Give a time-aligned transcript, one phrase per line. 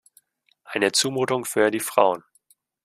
[0.63, 2.23] Eine Zumutung für die Frauen!